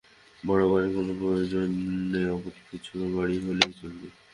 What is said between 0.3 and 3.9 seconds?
বড় বাড়ীর কোন প্রয়োজন নেই, আপাতত একটি ছোট বাড়ী হলেই